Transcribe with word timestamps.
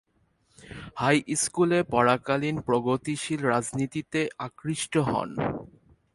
হাইস্কুলে 0.95 1.79
পড়াকালীন 1.91 2.55
প্রগতিশীল 2.61 3.39
রাজনীতিতে 3.45 4.21
আকৃষ্ট 4.39 4.93
হন। 5.09 5.29